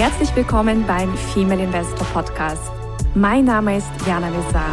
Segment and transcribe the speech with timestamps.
[0.00, 2.72] Herzlich willkommen beim Female Investor Podcast.
[3.14, 4.72] Mein Name ist Jana Lezar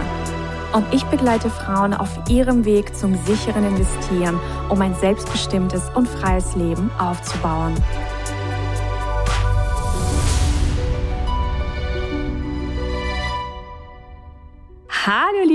[0.71, 6.55] und ich begleite Frauen auf ihrem Weg zum sicheren Investieren, um ein selbstbestimmtes und freies
[6.55, 7.75] Leben aufzubauen.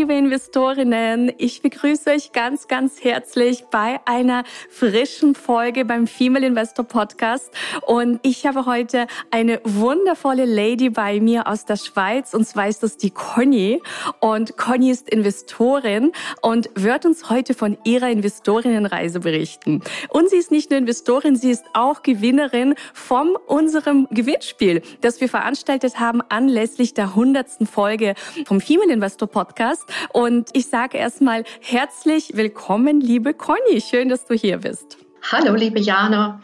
[0.02, 6.84] Liebe Investorinnen, ich begrüße euch ganz, ganz herzlich bei einer frischen Folge beim Female Investor
[6.84, 7.52] Podcast.
[7.86, 12.82] Und ich habe heute eine wundervolle Lady bei mir aus der Schweiz, und zwar ist
[12.82, 13.80] das die Conny.
[14.18, 19.82] Und Conny ist Investorin und wird uns heute von ihrer Investorinnenreise berichten.
[20.08, 25.28] Und sie ist nicht nur Investorin, sie ist auch Gewinnerin von unserem Gewinnspiel, das wir
[25.28, 29.91] veranstaltet haben anlässlich der hundertsten Folge vom Female Investor Podcast.
[30.12, 33.80] Und ich sage erstmal herzlich willkommen, liebe Conny.
[33.80, 34.98] Schön, dass du hier bist.
[35.30, 36.40] Hallo, liebe Jana.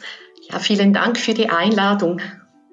[0.51, 2.21] Ja, vielen Dank für die Einladung.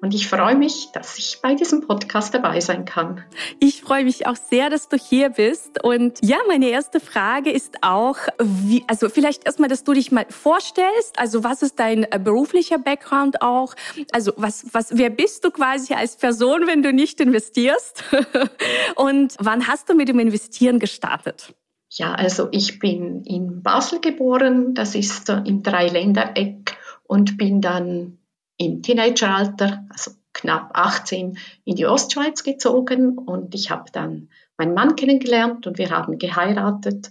[0.06, 3.24] Und ich freue mich, dass ich bei diesem Podcast dabei sein kann.
[3.58, 5.82] Ich freue mich auch sehr, dass du hier bist.
[5.82, 10.24] Und ja, meine erste Frage ist auch, wie, also vielleicht erstmal, dass du dich mal
[10.30, 11.18] vorstellst.
[11.18, 13.74] Also was ist dein äh, beruflicher Background auch?
[14.12, 18.04] Also was, was, wer bist du quasi als Person, wenn du nicht investierst?
[18.94, 21.52] Und wann hast du mit dem Investieren gestartet?
[21.90, 24.72] Ja, also ich bin in Basel geboren.
[24.72, 26.76] Das ist im Dreiländereck
[27.08, 28.18] und bin dann
[28.58, 34.96] im Teenageralter, also knapp 18, in die Ostschweiz gezogen und ich habe dann meinen Mann
[34.96, 37.08] kennengelernt und wir haben geheiratet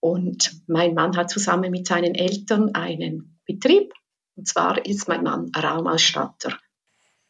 [0.00, 3.92] und mein Mann hat zusammen mit seinen Eltern einen Betrieb
[4.36, 6.56] und zwar ist mein Mann Raumausstatter.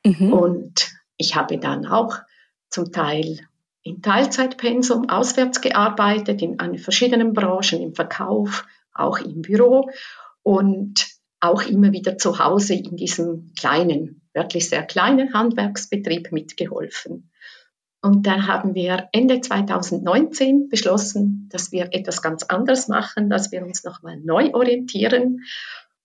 [0.04, 0.32] Mhm.
[0.32, 2.18] Und ich habe dann auch
[2.68, 3.40] zum Teil
[3.82, 9.90] in Teilzeitpensum auswärts gearbeitet, in verschiedenen Branchen, im Verkauf, auch im Büro.
[10.42, 11.06] Und
[11.40, 17.30] auch immer wieder zu Hause in diesem kleinen, wirklich sehr kleinen Handwerksbetrieb mitgeholfen.
[18.00, 23.64] Und dann haben wir Ende 2019 beschlossen, dass wir etwas ganz anderes machen, dass wir
[23.64, 25.44] uns nochmal neu orientieren.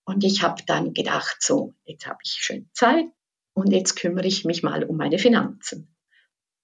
[0.03, 3.05] Und ich habe dann gedacht, so, jetzt habe ich schön Zeit
[3.53, 5.95] und jetzt kümmere ich mich mal um meine Finanzen.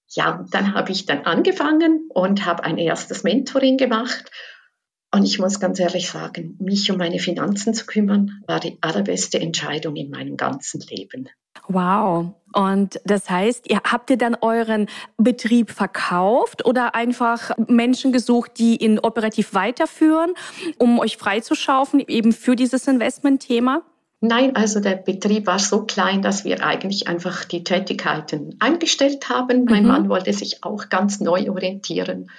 [0.08, 4.30] Ja, dann habe ich dann angefangen und habe ein erstes Mentoring gemacht
[5.12, 9.40] und ich muss ganz ehrlich sagen, mich um meine Finanzen zu kümmern, war die allerbeste
[9.40, 11.28] Entscheidung in meinem ganzen Leben.
[11.66, 12.32] Wow.
[12.52, 14.86] Und das heißt, ihr habt ihr dann euren
[15.18, 20.32] Betrieb verkauft oder einfach Menschen gesucht, die ihn operativ weiterführen,
[20.78, 23.82] um euch freizuschaufen, eben für dieses Investmentthema?
[24.20, 29.64] Nein, also der Betrieb war so klein, dass wir eigentlich einfach die Tätigkeiten eingestellt haben.
[29.64, 29.88] Mein mhm.
[29.88, 32.30] Mann wollte sich auch ganz neu orientieren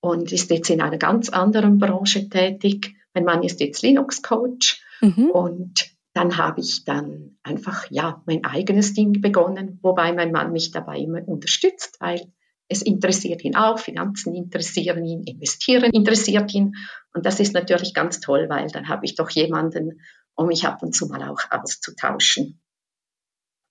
[0.00, 2.94] und ist jetzt in einer ganz anderen Branche tätig.
[3.14, 5.30] Mein Mann ist jetzt Linux-Coach mhm.
[5.30, 10.70] und dann habe ich dann einfach ja mein eigenes Ding begonnen, wobei mein Mann mich
[10.70, 12.32] dabei immer unterstützt, weil
[12.68, 16.74] es interessiert ihn auch, Finanzen interessieren ihn, investieren interessiert ihn
[17.14, 20.00] und das ist natürlich ganz toll, weil dann habe ich doch jemanden,
[20.34, 22.60] um mich ab und zu mal auch auszutauschen.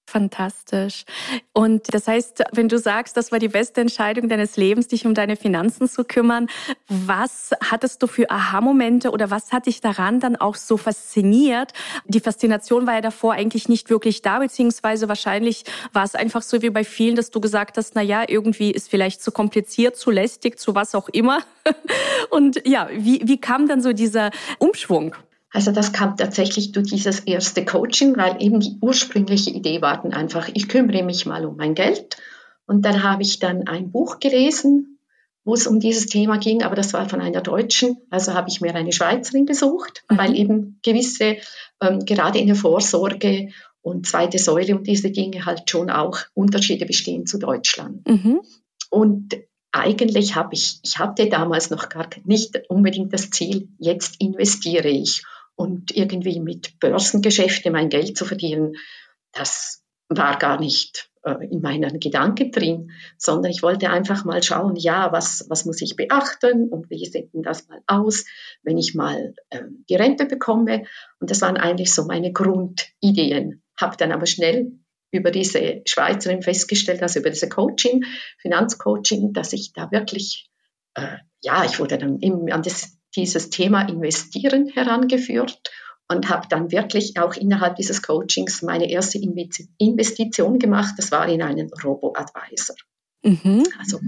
[0.10, 1.04] Fantastisch.
[1.52, 5.14] Und das heißt, wenn du sagst, das war die beste Entscheidung deines Lebens, dich um
[5.14, 6.48] deine Finanzen zu kümmern,
[6.88, 11.74] was hattest du für Aha-Momente oder was hat dich daran dann auch so fasziniert?
[12.06, 16.62] Die Faszination war ja davor eigentlich nicht wirklich da, beziehungsweise wahrscheinlich war es einfach so
[16.62, 20.10] wie bei vielen, dass du gesagt hast, na ja, irgendwie ist vielleicht zu kompliziert, zu
[20.10, 21.42] lästig, zu was auch immer.
[22.30, 25.16] Und ja, wie, wie kam dann so dieser Umschwung?
[25.52, 30.14] Also das kam tatsächlich durch dieses erste Coaching, weil eben die ursprüngliche Idee war dann
[30.14, 32.18] einfach, ich kümmere mich mal um mein Geld.
[32.66, 35.00] Und dann habe ich dann ein Buch gelesen,
[35.46, 37.96] wo es um dieses Thema ging, aber das war von einer Deutschen.
[38.10, 40.18] Also habe ich mir eine Schweizerin gesucht, mhm.
[40.18, 41.38] weil eben gewisse,
[41.82, 43.50] ähm, gerade in der Vorsorge
[43.82, 48.06] und zweite Säule und diese Dinge halt schon auch Unterschiede bestehen zu Deutschland.
[48.06, 48.42] Mhm.
[48.90, 49.38] Und
[49.72, 55.24] eigentlich habe ich, ich hatte damals noch gar nicht unbedingt das Ziel, jetzt investiere ich
[55.58, 58.76] und irgendwie mit Börsengeschäfte mein Geld zu verdienen,
[59.34, 64.76] das war gar nicht äh, in meinen Gedanken drin, sondern ich wollte einfach mal schauen,
[64.76, 68.26] ja, was, was muss ich beachten und wie sieht denn das mal aus,
[68.64, 70.86] wenn ich mal äh, die Rente bekomme.
[71.20, 73.64] Und das waren eigentlich so meine Grundideen.
[73.80, 74.74] Habe dann aber schnell
[75.12, 78.06] über diese Schweizerin festgestellt, also über diese Coaching,
[78.38, 80.52] Finanzcoaching, dass ich da wirklich,
[80.94, 85.60] äh, ja, ich wurde dann eben an das dieses Thema Investieren herangeführt
[86.08, 90.94] und habe dann wirklich auch innerhalb dieses Coachings meine erste Investition gemacht.
[90.98, 92.76] Das war in einen Robo-Advisor.
[93.24, 93.66] Mhm.
[93.80, 94.00] Also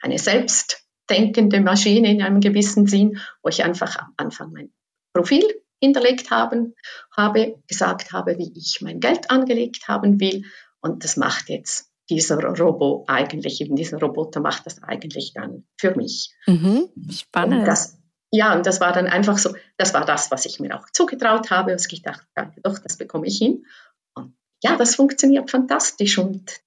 [0.00, 4.70] eine selbstdenkende Maschine in einem gewissen Sinn, wo ich einfach am Anfang mein
[5.12, 5.42] Profil
[5.82, 6.74] hinterlegt haben,
[7.16, 10.44] habe, gesagt habe, wie ich mein Geld angelegt haben will.
[10.80, 15.94] Und das macht jetzt dieser Robo eigentlich, eben dieser Roboter macht das eigentlich dann für
[15.94, 16.34] mich.
[16.46, 17.60] Mhm, spannend.
[17.60, 17.99] Und das,
[18.32, 21.50] ja, und das war dann einfach so, das war das, was ich mir auch zugetraut
[21.50, 23.66] habe, was ich dachte, ja, doch, das bekomme ich hin.
[24.14, 26.18] Und ja, das funktioniert fantastisch.
[26.18, 26.60] Und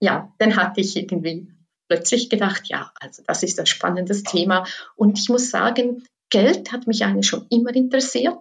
[0.00, 1.48] ja, dann hatte ich irgendwie
[1.88, 4.66] plötzlich gedacht, ja, also das ist ein spannendes Thema.
[4.96, 8.36] Und ich muss sagen, Geld hat mich eigentlich schon immer interessiert.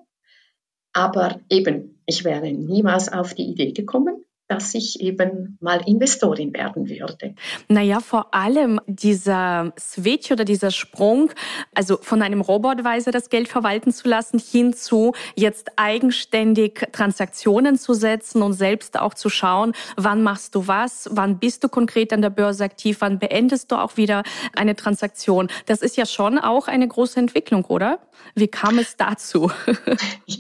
[0.94, 6.90] Aber eben, ich wäre niemals auf die Idee gekommen, dass ich eben mal Investorin werden
[6.90, 7.36] würde.
[7.68, 11.32] Naja, vor allem dieser Switch oder dieser Sprung,
[11.76, 17.94] also von einem Robotweise das Geld verwalten zu lassen, hin zu jetzt eigenständig Transaktionen zu
[17.94, 22.22] setzen und selbst auch zu schauen, wann machst du was, wann bist du konkret an
[22.22, 24.24] der Börse aktiv, wann beendest du auch wieder
[24.56, 25.50] eine Transaktion.
[25.66, 28.00] Das ist ja schon auch eine große Entwicklung, oder?
[28.36, 29.52] Wie kam es dazu?
[30.26, 30.38] ja,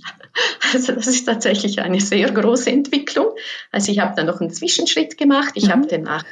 [0.74, 3.27] also das ist tatsächlich eine sehr große Entwicklung.
[3.71, 5.53] Also ich habe dann noch einen Zwischenschritt gemacht.
[5.55, 5.71] Ich mhm.
[5.71, 6.23] habe danach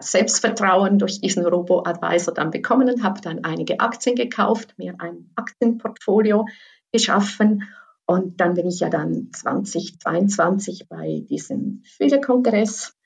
[0.00, 6.46] Selbstvertrauen durch diesen Robo-Advisor dann bekommen und habe dann einige Aktien gekauft, mir ein Aktienportfolio
[6.90, 7.68] geschaffen.
[8.06, 12.96] Und dann bin ich ja dann 2022 bei diesem Fühlerkongress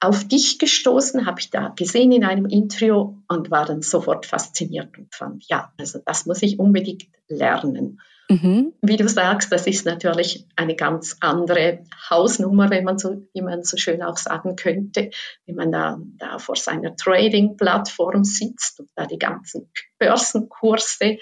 [0.00, 4.96] auf dich gestoßen, habe ich da gesehen in einem Interview und war dann sofort fasziniert
[4.96, 8.00] und fand, ja, also das muss ich unbedingt lernen.
[8.30, 8.72] Mhm.
[8.80, 13.64] Wie du sagst, das ist natürlich eine ganz andere Hausnummer, wenn man so, wie man
[13.64, 15.10] so schön auch sagen könnte,
[15.46, 21.18] wenn man da, da vor seiner Trading-Plattform sitzt und da die ganzen Börsenkurse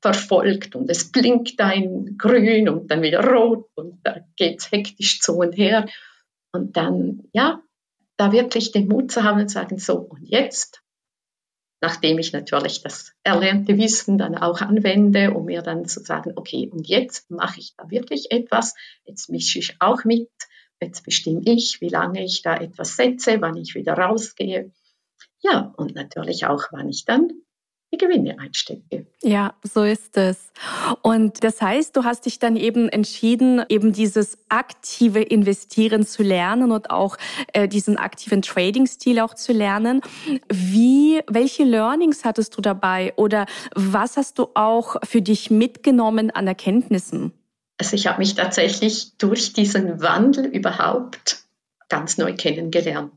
[0.00, 5.20] verfolgt und es blinkt ein grün und dann wieder rot und da geht es hektisch
[5.20, 5.86] zu und her.
[6.52, 7.60] Und dann, ja,
[8.16, 10.82] da wirklich den Mut zu haben und sagen, so, und jetzt,
[11.80, 16.68] nachdem ich natürlich das erlernte Wissen dann auch anwende, um mir dann zu sagen, okay,
[16.72, 18.74] und jetzt mache ich da wirklich etwas,
[19.04, 20.30] jetzt mische ich auch mit,
[20.80, 24.72] jetzt bestimme ich, wie lange ich da etwas setze, wann ich wieder rausgehe.
[25.40, 27.32] Ja, und natürlich auch, wann ich dann
[27.94, 29.06] die Gewinne einstecke.
[29.22, 30.52] Ja, so ist es.
[31.02, 36.72] Und das heißt, du hast dich dann eben entschieden, eben dieses aktive Investieren zu lernen
[36.72, 37.16] und auch
[37.52, 40.00] äh, diesen aktiven Trading-Stil auch zu lernen.
[40.52, 46.46] Wie, welche Learnings hattest du dabei oder was hast du auch für dich mitgenommen an
[46.46, 47.32] Erkenntnissen?
[47.78, 51.44] Also ich habe mich tatsächlich durch diesen Wandel überhaupt
[51.88, 53.12] ganz neu kennengelernt.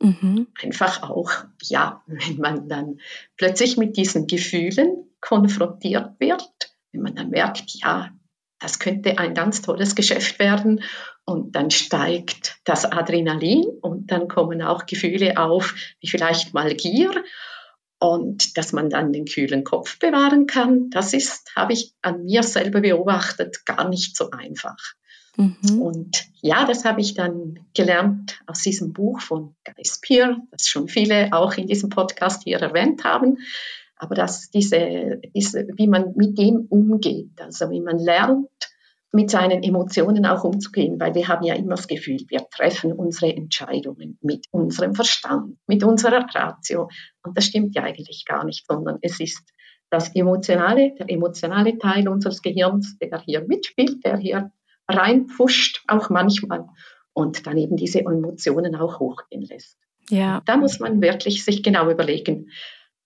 [0.00, 0.48] Mhm.
[0.62, 1.30] Einfach auch,
[1.62, 3.00] ja, wenn man dann
[3.36, 6.50] plötzlich mit diesen Gefühlen konfrontiert wird,
[6.92, 8.10] wenn man dann merkt, ja,
[8.58, 10.82] das könnte ein ganz tolles Geschäft werden
[11.24, 17.10] und dann steigt das Adrenalin und dann kommen auch Gefühle auf, wie vielleicht mal Gier
[17.98, 22.42] und dass man dann den kühlen Kopf bewahren kann, das ist, habe ich an mir
[22.42, 24.94] selber beobachtet, gar nicht so einfach.
[25.40, 25.80] Mhm.
[25.80, 30.88] Und ja, das habe ich dann gelernt aus diesem Buch von Guy Spear, das schon
[30.88, 33.38] viele auch in diesem Podcast hier erwähnt haben.
[33.96, 38.48] Aber dass diese, diese, wie man mit dem umgeht, also wie man lernt,
[39.12, 43.34] mit seinen Emotionen auch umzugehen, weil wir haben ja immer das Gefühl, wir treffen unsere
[43.34, 46.88] Entscheidungen mit unserem Verstand, mit unserer Ratio.
[47.24, 49.52] Und das stimmt ja eigentlich gar nicht, sondern es ist
[49.90, 54.52] das emotionale, der emotionale Teil unseres Gehirns, der hier mitspielt, der hier
[54.90, 56.66] reinpfuscht, auch manchmal,
[57.12, 59.78] und dann eben diese Emotionen auch hochgehen lässt.
[60.08, 60.42] Ja.
[60.46, 62.50] Da muss man wirklich sich genau überlegen,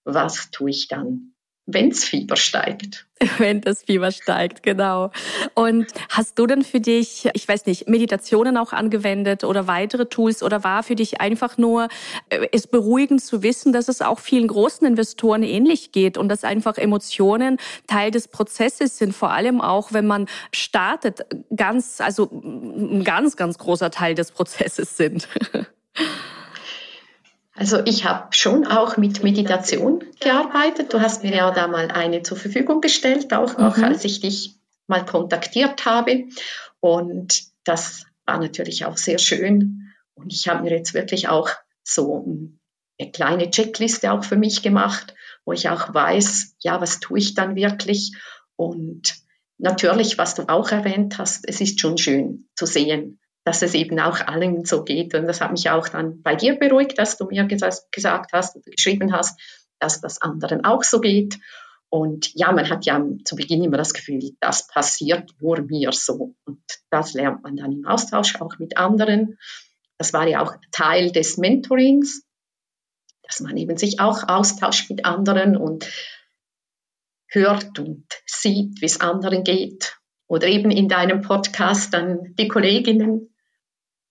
[0.03, 1.34] was tue ich dann?
[1.67, 3.07] Wenn's Fieber steigt.
[3.39, 5.09] Wenn das Fieber steigt, genau.
[5.55, 10.43] Und hast du denn für dich, ich weiß nicht, Meditationen auch angewendet oder weitere Tools
[10.43, 11.87] oder war für dich einfach nur
[12.29, 16.43] äh, es beruhigend zu wissen, dass es auch vielen großen Investoren ähnlich geht und dass
[16.43, 17.57] einfach Emotionen
[17.87, 23.57] Teil des Prozesses sind, vor allem auch, wenn man startet, ganz, also ein ganz, ganz
[23.57, 25.27] großer Teil des Prozesses sind.
[27.55, 30.93] Also ich habe schon auch mit Meditation gearbeitet.
[30.93, 33.85] Du hast mir ja da mal eine zur Verfügung gestellt, auch noch, mhm.
[33.85, 36.25] als ich dich mal kontaktiert habe.
[36.81, 39.93] Und das war natürlich auch sehr schön.
[40.15, 41.49] Und ich habe mir jetzt wirklich auch
[41.83, 42.25] so
[42.99, 45.13] eine kleine Checkliste auch für mich gemacht,
[45.45, 48.13] wo ich auch weiß, ja, was tue ich dann wirklich?
[48.57, 49.15] Und
[49.57, 53.99] natürlich, was du auch erwähnt hast, es ist schon schön zu sehen, dass es eben
[53.99, 55.13] auch allen so geht.
[55.13, 59.13] Und das hat mich auch dann bei dir beruhigt, dass du mir gesagt hast geschrieben
[59.13, 59.39] hast,
[59.79, 61.37] dass das anderen auch so geht.
[61.89, 66.35] Und ja, man hat ja zu Beginn immer das Gefühl, das passiert nur mir so.
[66.45, 69.37] Und das lernt man dann im Austausch auch mit anderen.
[69.99, 72.23] Das war ja auch Teil des Mentorings,
[73.21, 75.87] dass man eben sich auch austauscht mit anderen und
[77.27, 79.97] hört und sieht, wie es anderen geht.
[80.27, 83.34] Oder eben in deinem Podcast dann die Kolleginnen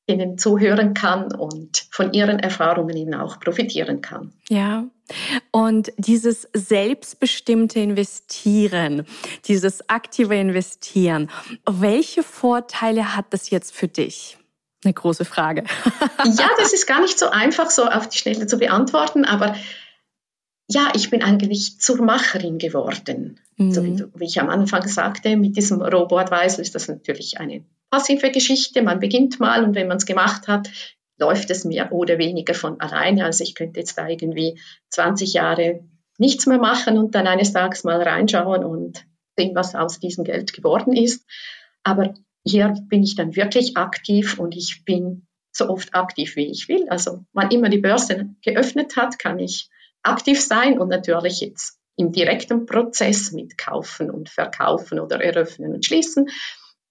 [0.08, 4.32] denen zuhören kann und von ihren Erfahrungen eben auch profitieren kann.
[4.48, 4.84] Ja.
[5.50, 9.06] Und dieses selbstbestimmte Investieren,
[9.46, 11.30] dieses aktive Investieren,
[11.70, 14.38] welche Vorteile hat das jetzt für dich?
[14.84, 15.64] Eine große Frage.
[16.24, 19.56] ja, das ist gar nicht so einfach, so auf die Schnelle zu beantworten, aber
[20.68, 23.40] ja, ich bin eigentlich zur Macherin geworden.
[23.56, 23.72] Mhm.
[23.72, 24.12] So wie, mhm.
[24.14, 28.82] wie, ich am Anfang sagte, mit diesem Robo-Advisor ist das natürlich eine passive Geschichte.
[28.82, 30.68] Man beginnt mal und wenn man es gemacht hat,
[31.16, 33.24] läuft es mehr oder weniger von alleine.
[33.24, 34.58] Also ich könnte jetzt da irgendwie
[34.88, 35.84] 20 Jahre
[36.18, 40.52] nichts mehr machen und dann eines Tages mal reinschauen und sehen, was aus diesem Geld
[40.52, 41.24] geworden ist.
[41.84, 46.68] Aber hier bin ich dann wirklich aktiv und ich bin so oft aktiv, wie ich
[46.68, 46.88] will.
[46.88, 49.68] Also wann immer die Börse geöffnet hat, kann ich
[50.02, 55.86] aktiv sein und natürlich jetzt im direkten Prozess mit Kaufen und Verkaufen oder Eröffnen und
[55.86, 56.28] Schließen.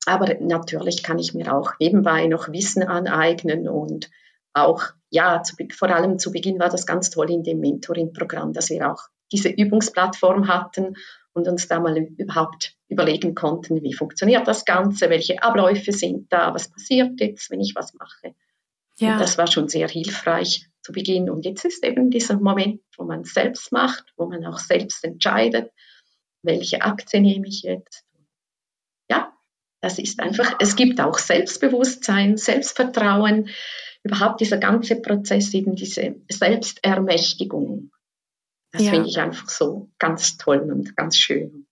[0.05, 4.09] Aber natürlich kann ich mir auch nebenbei noch Wissen aneignen und
[4.53, 8.69] auch, ja, zu, vor allem zu Beginn war das ganz toll in dem Mentoring-Programm, dass
[8.69, 10.95] wir auch diese Übungsplattform hatten
[11.33, 16.53] und uns da mal überhaupt überlegen konnten, wie funktioniert das Ganze, welche Abläufe sind da,
[16.53, 18.35] was passiert jetzt, wenn ich was mache.
[18.99, 19.13] Ja.
[19.13, 21.29] Und das war schon sehr hilfreich zu Beginn.
[21.29, 25.71] Und jetzt ist eben dieser Moment, wo man selbst macht, wo man auch selbst entscheidet,
[26.43, 28.05] welche Aktie nehme ich jetzt.
[29.83, 33.49] Das ist einfach, es gibt auch Selbstbewusstsein, Selbstvertrauen,
[34.01, 37.91] überhaupt dieser ganze Prozess, eben diese Selbstermächtigung.
[38.71, 38.91] Das ja.
[38.91, 41.67] finde ich einfach so ganz toll und ganz schön.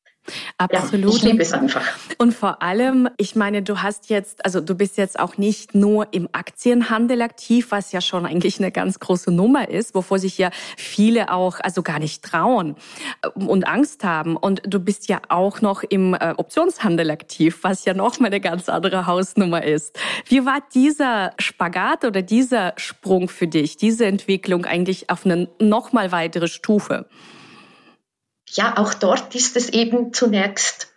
[0.58, 1.14] Absolut.
[1.14, 1.84] Ja, ich liebe es einfach.
[2.18, 6.08] Und vor allem, ich meine, du hast jetzt, also du bist jetzt auch nicht nur
[6.12, 10.52] im Aktienhandel aktiv, was ja schon eigentlich eine ganz große Nummer ist, wovor sich ja
[10.78, 12.76] viele auch also gar nicht trauen
[13.24, 14.38] äh, und Angst haben.
[14.38, 18.42] Und du bist ja auch noch im äh, Optionshandel aktiv, was ja noch mal eine
[18.42, 19.98] ganz andere Hausnummer ist.
[20.28, 25.94] Wie war dieser Spagat oder dieser Sprung für dich, diese Entwicklung eigentlich auf eine noch
[25.94, 27.08] mal weitere Stufe?
[28.54, 30.94] Ja, auch dort ist es eben zunächst,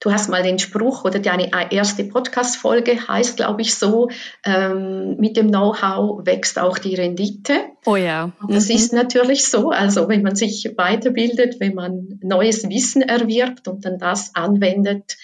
[0.00, 4.08] du hast mal den Spruch oder deine erste Podcast-Folge heißt, glaube ich, so,
[4.44, 7.64] ähm, mit dem Know-how wächst auch die Rendite.
[7.84, 8.32] Oh ja.
[8.40, 8.54] Mhm.
[8.54, 9.70] Das ist natürlich so.
[9.70, 15.16] Also wenn man sich weiterbildet, wenn man neues Wissen erwirbt und dann das anwendet,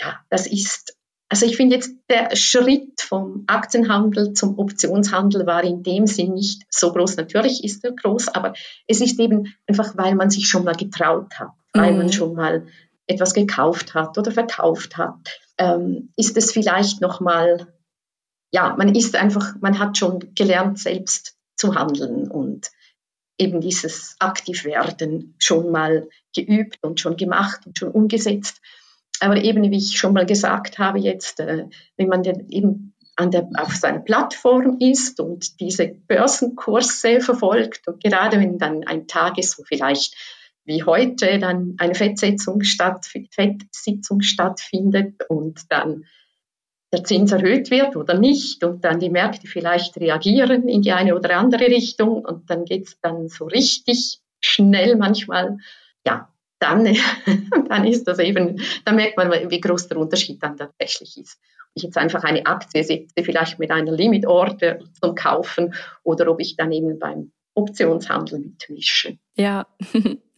[0.00, 0.96] ja, das ist
[1.30, 6.64] also ich finde jetzt der Schritt vom Aktienhandel zum Optionshandel war in dem Sinn nicht
[6.68, 7.16] so groß.
[7.16, 8.52] Natürlich ist er groß, aber
[8.88, 12.12] es ist eben einfach, weil man sich schon mal getraut hat, weil man mhm.
[12.12, 12.66] schon mal
[13.06, 17.68] etwas gekauft hat oder verkauft hat, ähm, ist es vielleicht noch mal,
[18.52, 22.70] ja, man ist einfach, man hat schon gelernt, selbst zu handeln und
[23.38, 28.60] eben dieses Aktivwerden schon mal geübt und schon gemacht und schon umgesetzt.
[29.20, 33.30] Aber eben, wie ich schon mal gesagt habe, jetzt, äh, wenn man denn eben an
[33.30, 39.36] der, auf seiner Plattform ist und diese Börsenkurse verfolgt und gerade wenn dann ein Tag
[39.38, 40.16] ist, wo vielleicht
[40.64, 46.04] wie heute dann eine Fettsitzung, statt, Fettsitzung stattfindet und dann
[46.92, 51.14] der Zins erhöht wird oder nicht und dann die Märkte vielleicht reagieren in die eine
[51.14, 55.58] oder andere Richtung und dann geht es dann so richtig schnell manchmal.
[56.06, 56.96] Ja, dann,
[57.68, 61.38] dann ist das eben, dann merkt man, wie groß der Unterschied dann tatsächlich ist.
[61.70, 66.40] Ob ich jetzt einfach eine Aktie setze, vielleicht mit einer Limit-Order zum Kaufen oder ob
[66.40, 69.18] ich dann eben beim Optionshandel mitmische.
[69.36, 69.66] Ja.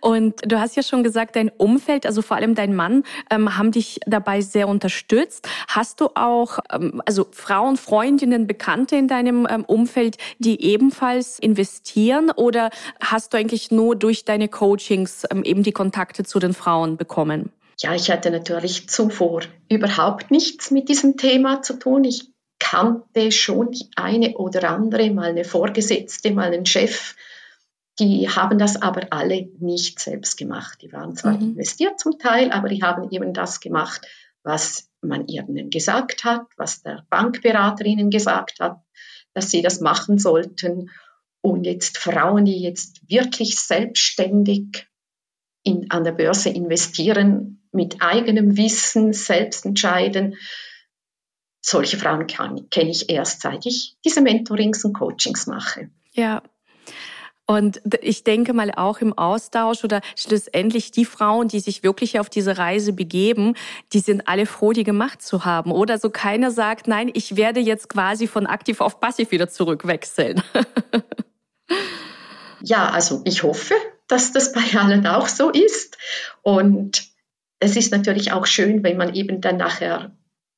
[0.00, 3.72] Und du hast ja schon gesagt, dein Umfeld, also vor allem dein Mann, ähm, haben
[3.72, 5.48] dich dabei sehr unterstützt.
[5.68, 12.30] Hast du auch ähm, also Frauen, Freundinnen, Bekannte in deinem ähm, Umfeld, die ebenfalls investieren?
[12.30, 16.96] Oder hast du eigentlich nur durch deine Coachings ähm, eben die Kontakte zu den Frauen
[16.96, 17.50] bekommen?
[17.78, 22.04] Ja, ich hatte natürlich zuvor überhaupt nichts mit diesem Thema zu tun.
[22.04, 27.16] Ich kannte schon die eine oder andere, mal eine Vorgesetzte, mal einen Chef,
[27.98, 30.80] die haben das aber alle nicht selbst gemacht.
[30.82, 31.50] Die waren zwar mhm.
[31.50, 34.06] investiert zum Teil, aber die haben eben das gemacht,
[34.42, 38.80] was man ihnen gesagt hat, was der Bankberater ihnen gesagt hat,
[39.34, 40.90] dass sie das machen sollten.
[41.42, 44.86] Und jetzt Frauen, die jetzt wirklich selbstständig
[45.64, 50.36] in, an der Börse investieren, mit eigenem Wissen selbst entscheiden,
[51.64, 55.90] solche Frauen kenne ich erst, seit ich diese Mentorings und Coachings mache.
[56.12, 56.42] Ja,
[57.46, 62.30] und ich denke mal auch im Austausch oder schlussendlich die Frauen, die sich wirklich auf
[62.30, 63.54] diese Reise begeben,
[63.92, 65.72] die sind alle froh, die gemacht zu haben.
[65.72, 70.42] Oder so keiner sagt, nein, ich werde jetzt quasi von aktiv auf passiv wieder zurückwechseln.
[72.62, 73.74] ja, also ich hoffe,
[74.06, 75.98] dass das bei allen auch so ist.
[76.42, 77.08] Und
[77.58, 80.12] es ist natürlich auch schön, wenn man eben dann nachher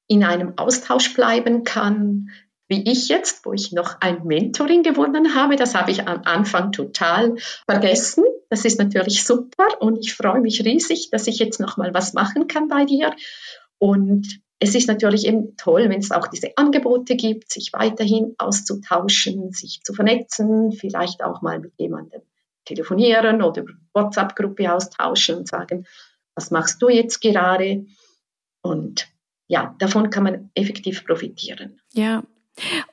[0.07, 2.31] in einem Austausch bleiben kann,
[2.69, 5.57] wie ich jetzt, wo ich noch ein Mentoring gewonnen habe.
[5.57, 7.37] Das habe ich am Anfang total
[7.69, 8.25] vergessen.
[8.49, 12.15] Das ist natürlich super und ich freue mich riesig, dass ich jetzt noch mal was
[12.15, 13.15] machen kann bei dir.
[13.79, 19.53] Und es ist natürlich eben toll, wenn es auch diese Angebote gibt, sich weiterhin auszutauschen,
[19.53, 22.23] sich zu vernetzen, vielleicht auch mal mit jemandem
[22.65, 25.87] telefonieren oder WhatsApp-Gruppe austauschen und sagen,
[26.35, 27.85] was machst du jetzt gerade?
[28.63, 29.09] Und
[29.49, 31.81] ja, davon kann man effektiv profitieren.
[31.93, 32.25] Ja,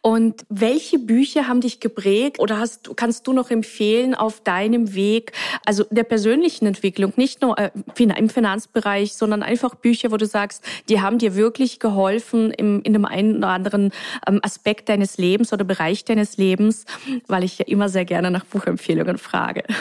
[0.01, 5.33] und welche Bücher haben dich geprägt oder hast, kannst du noch empfehlen auf deinem Weg,
[5.65, 10.63] also der persönlichen Entwicklung, nicht nur äh, im Finanzbereich, sondern einfach Bücher, wo du sagst,
[10.89, 13.91] die haben dir wirklich geholfen im, in dem einen oder anderen
[14.27, 16.85] ähm, Aspekt deines Lebens oder Bereich deines Lebens,
[17.27, 19.63] weil ich ja immer sehr gerne nach Buchempfehlungen frage.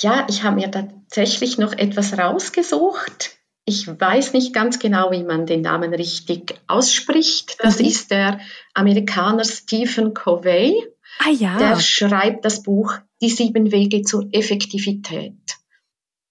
[0.00, 5.46] Ja, ich habe mir tatsächlich noch etwas rausgesucht ich weiß nicht ganz genau, wie man
[5.46, 7.56] den Namen richtig ausspricht.
[7.60, 7.86] Das mhm.
[7.86, 8.40] ist der
[8.74, 10.82] Amerikaner Stephen Covey.
[11.18, 11.58] Ah ja.
[11.58, 15.58] Der schreibt das Buch Die sieben Wege zur Effektivität.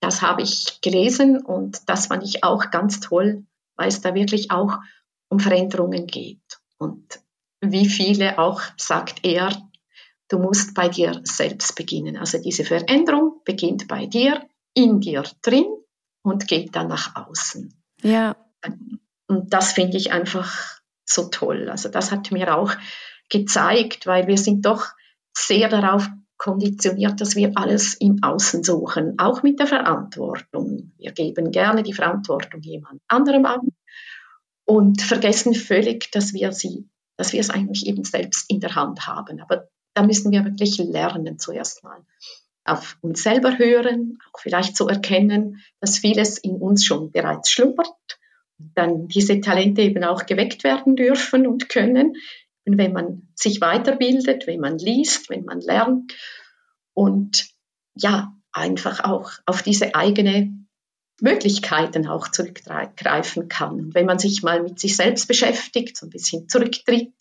[0.02, 3.46] Das habe ich gelesen und das fand ich auch ganz toll,
[3.76, 4.80] weil es da wirklich auch
[5.30, 6.60] um Veränderungen geht.
[6.80, 7.20] Und
[7.62, 9.52] wie viele auch sagt er,
[10.28, 12.18] du musst bei dir selbst beginnen.
[12.18, 14.42] Also diese Veränderung beginnt bei dir,
[14.74, 15.66] in dir drin
[16.24, 17.74] und geht dann nach außen.
[18.02, 18.36] Ja.
[19.28, 21.70] Und das finde ich einfach so toll.
[21.70, 22.74] Also das hat mir auch
[23.30, 24.88] gezeigt, weil wir sind doch
[25.36, 30.92] sehr darauf konditioniert, dass wir alles im Außen suchen, auch mit der Verantwortung.
[30.98, 33.60] Wir geben gerne die Verantwortung jemand anderem an
[34.66, 39.06] und vergessen völlig, dass wir sie, dass wir es eigentlich eben selbst in der Hand
[39.06, 39.40] haben.
[39.40, 42.04] Aber da müssen wir wirklich lernen zuerst mal
[42.64, 48.20] auf uns selber hören, auch vielleicht zu erkennen, dass vieles in uns schon bereits schlummert,
[48.58, 52.16] dann diese Talente eben auch geweckt werden dürfen und können,
[52.66, 56.14] wenn man sich weiterbildet, wenn man liest, wenn man lernt
[56.94, 57.48] und
[57.96, 60.54] ja, einfach auch auf diese eigene
[61.22, 63.94] Möglichkeiten auch zurückgreifen kann.
[63.94, 67.14] wenn man sich mal mit sich selbst beschäftigt, so ein bisschen zurücktritt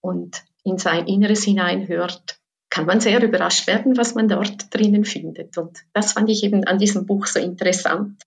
[0.00, 2.39] und in sein Inneres hineinhört,
[2.70, 5.58] kann man sehr überrascht werden, was man dort drinnen findet.
[5.58, 8.22] Und das fand ich eben an diesem Buch so interessant.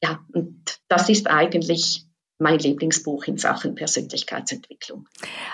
[0.00, 2.06] Ja, und das ist eigentlich
[2.44, 5.06] mein Lieblingsbuch in Sachen Persönlichkeitsentwicklung.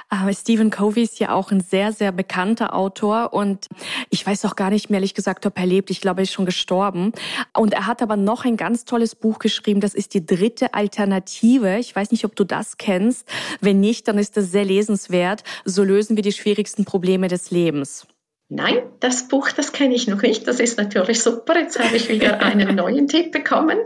[0.09, 3.69] Aber Stephen Covey ist ja auch ein sehr, sehr bekannter Autor und
[4.11, 5.91] ich weiß auch gar nicht mehr, ehrlich gesagt, ob er lebt.
[5.91, 7.13] Ich glaube, er ist schon gestorben.
[7.57, 9.81] Und er hat aber noch ein ganz tolles Buch geschrieben.
[9.81, 11.79] Das ist die dritte Alternative.
[11.79, 13.27] Ich weiß nicht, ob du das kennst.
[13.61, 15.45] Wenn nicht, dann ist das sehr lesenswert.
[15.65, 18.09] So lösen wir die schwierigsten Probleme des Lebens.
[18.53, 20.49] Nein, das Buch, das kenne ich noch nicht.
[20.49, 21.57] Das ist natürlich super.
[21.57, 23.79] Jetzt habe ich wieder einen neuen Tipp bekommen.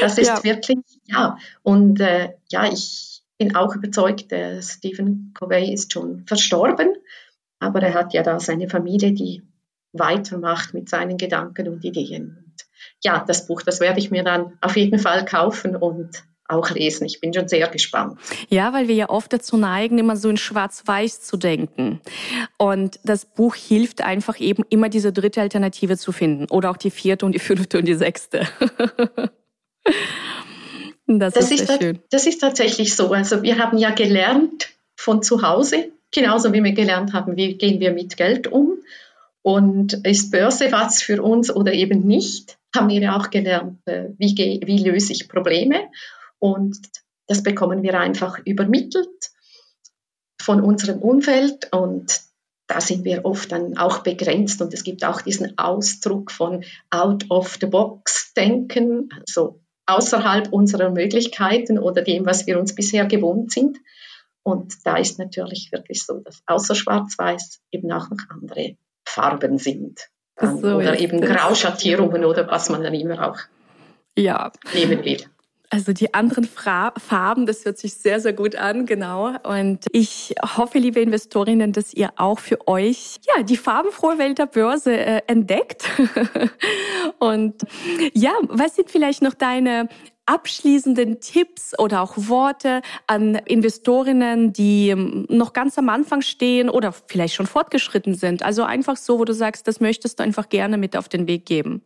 [0.00, 0.42] Das ist ja.
[0.44, 0.78] wirklich,
[1.08, 1.38] ja.
[1.62, 6.94] Und äh, ja, ich bin auch überzeugt, der Stephen Covey ist schon verstorben.
[7.60, 9.42] Aber er hat ja da seine Familie, die
[9.92, 12.44] weitermacht mit seinen Gedanken und Ideen.
[12.44, 12.66] Und
[13.02, 17.04] ja, das Buch, das werde ich mir dann auf jeden Fall kaufen und auch lesen.
[17.04, 18.18] Ich bin schon sehr gespannt.
[18.48, 22.00] Ja, weil wir ja oft dazu neigen, immer so in Schwarz-Weiß zu denken.
[22.56, 26.46] Und das Buch hilft einfach eben immer diese dritte Alternative zu finden.
[26.50, 28.46] Oder auch die vierte und die fünfte und die sechste.
[31.08, 31.98] das, das, ist, ist schön.
[32.10, 33.12] Das ist tatsächlich so.
[33.12, 37.80] Also wir haben ja gelernt von zu Hause, genauso wie wir gelernt haben, wie gehen
[37.80, 38.74] wir mit Geld um.
[39.42, 42.58] Und ist Börse was für uns oder eben nicht?
[42.76, 45.88] Haben wir ja auch gelernt, äh, wie, wie löse ich Probleme.
[46.38, 46.78] Und
[47.26, 49.08] das bekommen wir einfach übermittelt
[50.40, 52.20] von unserem Umfeld und
[52.68, 57.30] da sind wir oft dann auch begrenzt und es gibt auch diesen Ausdruck von out
[57.30, 63.52] of the box denken, also außerhalb unserer Möglichkeiten oder dem, was wir uns bisher gewohnt
[63.52, 63.78] sind.
[64.42, 70.08] Und da ist natürlich wirklich so, dass außer Schwarz-Weiß eben auch noch andere Farben sind.
[70.40, 73.38] So oder eben Grauschattierungen oder was man dann immer auch
[74.16, 74.52] ja.
[74.72, 75.24] nehmen will.
[75.70, 79.34] Also die anderen Fra Farben, das hört sich sehr, sehr gut an, genau.
[79.42, 84.46] Und ich hoffe, liebe Investorinnen, dass ihr auch für euch ja die farbenfrohe Welt der
[84.46, 85.84] Börse äh, entdeckt.
[87.18, 87.62] Und
[88.14, 89.88] ja, was sind vielleicht noch deine
[90.24, 96.92] abschließenden Tipps oder auch Worte an Investorinnen, die ähm, noch ganz am Anfang stehen oder
[96.92, 98.42] vielleicht schon fortgeschritten sind?
[98.42, 101.44] Also einfach so, wo du sagst, das möchtest du einfach gerne mit auf den Weg
[101.44, 101.82] geben.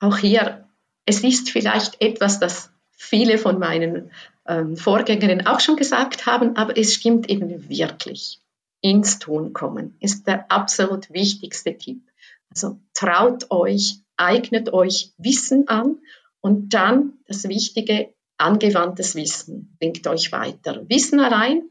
[0.00, 0.68] Auch hier,
[1.04, 4.10] es ist vielleicht etwas, das viele von meinen
[4.46, 8.40] ähm, Vorgängerinnen auch schon gesagt haben, aber es stimmt eben wirklich.
[8.80, 12.02] Ins Tun kommen ist der absolut wichtigste Tipp.
[12.50, 15.98] Also traut euch, eignet euch Wissen an
[16.40, 20.84] und dann das Wichtige, angewandtes Wissen bringt euch weiter.
[20.88, 21.62] Wissen allein,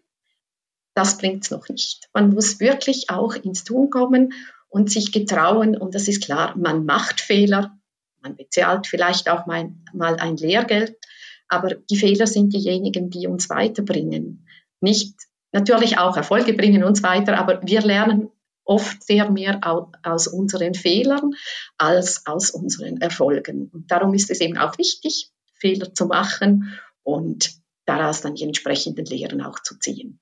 [0.95, 2.09] das bringt es noch nicht.
[2.13, 4.33] Man muss wirklich auch ins Tun kommen
[4.67, 5.77] und sich getrauen.
[5.77, 7.77] Und das ist klar, man macht Fehler,
[8.21, 10.97] man bezahlt vielleicht auch mal, mal ein Lehrgeld,
[11.47, 14.47] aber die Fehler sind diejenigen, die uns weiterbringen.
[14.81, 15.15] Nicht
[15.51, 18.29] natürlich auch Erfolge bringen uns weiter, aber wir lernen
[18.65, 19.61] oft sehr mehr
[20.03, 21.31] aus unseren Fehlern
[21.77, 23.69] als aus unseren Erfolgen.
[23.71, 27.51] Und darum ist es eben auch wichtig, Fehler zu machen und
[27.85, 30.19] daraus dann die entsprechenden Lehren auch zu ziehen.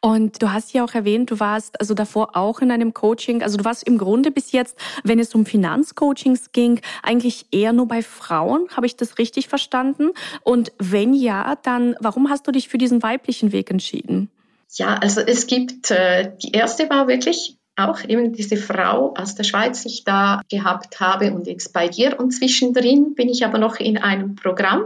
[0.00, 3.56] Und du hast ja auch erwähnt, du warst also davor auch in einem Coaching, also
[3.56, 8.02] du warst im Grunde bis jetzt, wenn es um Finanzcoachings ging, eigentlich eher nur bei
[8.02, 8.68] Frauen.
[8.76, 10.10] Habe ich das richtig verstanden?
[10.42, 14.30] Und wenn ja, dann warum hast du dich für diesen weiblichen Weg entschieden?
[14.74, 19.44] Ja, also es gibt, äh, die erste war wirklich auch eben diese Frau aus der
[19.44, 22.18] Schweiz, die ich da gehabt habe und jetzt bei dir.
[22.18, 24.84] Und zwischendrin bin ich aber noch in einem Programm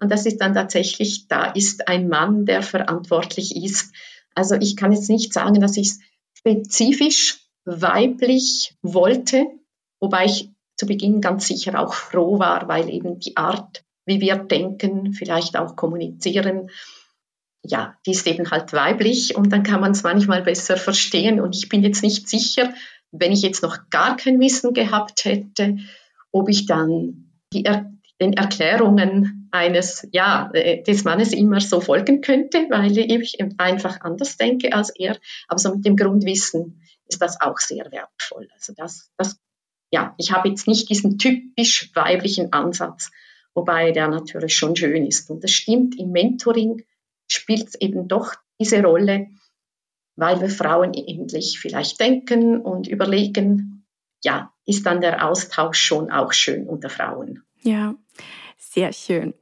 [0.00, 3.92] und das ist dann tatsächlich, da ist ein Mann, der verantwortlich ist.
[4.38, 6.00] Also ich kann jetzt nicht sagen, dass ich es
[6.32, 9.46] spezifisch weiblich wollte,
[9.98, 14.36] wobei ich zu Beginn ganz sicher auch froh war, weil eben die Art, wie wir
[14.36, 16.70] denken, vielleicht auch kommunizieren,
[17.64, 21.40] ja, die ist eben halt weiblich und dann kann man es manchmal besser verstehen.
[21.40, 22.72] Und ich bin jetzt nicht sicher,
[23.10, 25.78] wenn ich jetzt noch gar kein Wissen gehabt hätte,
[26.30, 32.20] ob ich dann die er den Erklärungen eines, ja, äh, des Mannes immer so folgen
[32.20, 35.16] könnte, weil ich einfach anders denke als er.
[35.48, 38.48] Aber so mit dem Grundwissen ist das auch sehr wertvoll.
[38.54, 39.38] Also das, das,
[39.90, 43.10] ja, ich habe jetzt nicht diesen typisch weiblichen Ansatz,
[43.54, 45.30] wobei der natürlich schon schön ist.
[45.30, 46.84] Und das stimmt im Mentoring
[47.26, 49.28] spielt es eben doch diese Rolle,
[50.16, 53.86] weil wir Frauen ähnlich vielleicht denken und überlegen,
[54.24, 57.44] ja, ist dann der Austausch schon auch schön unter Frauen.
[57.62, 57.94] Ja,
[58.72, 59.34] sehr schön.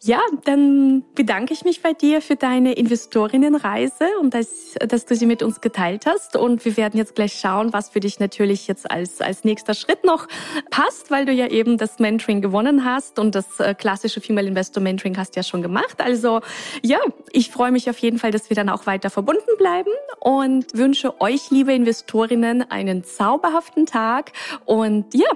[0.00, 5.26] Ja, dann bedanke ich mich bei dir für deine Investorinnenreise und dass, dass du sie
[5.26, 6.36] mit uns geteilt hast.
[6.36, 10.04] Und wir werden jetzt gleich schauen, was für dich natürlich jetzt als, als nächster Schritt
[10.04, 10.26] noch
[10.70, 14.82] passt, weil du ja eben das Mentoring gewonnen hast und das äh, klassische Female Investor
[14.82, 16.00] Mentoring hast ja schon gemacht.
[16.00, 16.40] Also
[16.82, 16.98] ja,
[17.30, 21.20] ich freue mich auf jeden Fall, dass wir dann auch weiter verbunden bleiben und wünsche
[21.20, 24.32] euch, liebe Investorinnen, einen zauberhaften Tag
[24.64, 25.28] und ja,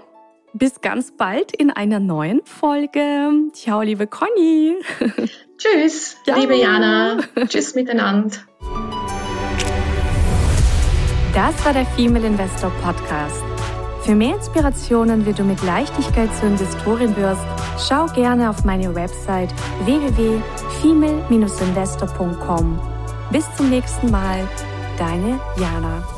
[0.58, 3.30] bis ganz bald in einer neuen Folge.
[3.52, 4.76] Ciao, liebe Conny.
[5.58, 6.38] Tschüss, Ciao.
[6.38, 7.18] liebe Jana.
[7.46, 8.36] Tschüss miteinander.
[11.34, 13.42] Das war der Female Investor Podcast.
[14.02, 17.42] Für mehr Inspirationen, wie du mit Leichtigkeit zur Investorin wirst,
[17.88, 19.52] schau gerne auf meine Website
[19.84, 22.80] www.female-investor.com.
[23.32, 24.48] Bis zum nächsten Mal,
[24.96, 26.15] deine Jana.